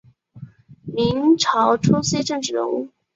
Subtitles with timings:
[0.85, 2.89] 明朝初期政治人物。